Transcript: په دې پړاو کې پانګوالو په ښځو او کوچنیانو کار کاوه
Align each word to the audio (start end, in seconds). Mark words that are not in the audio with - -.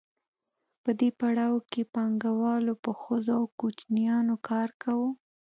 په 0.83 0.91
دې 0.99 1.09
پړاو 1.19 1.55
کې 1.71 1.81
پانګوالو 1.93 2.73
په 2.83 2.91
ښځو 3.01 3.31
او 3.39 3.45
کوچنیانو 3.59 4.35
کار 4.49 4.69
کاوه 4.81 5.09